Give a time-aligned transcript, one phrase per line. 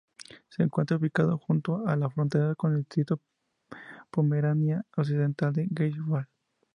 [0.49, 3.19] Se encuentra ubicado junto a la frontera con el distrito
[3.69, 3.75] de
[4.09, 6.25] Pomerania Occidental-Greifswald.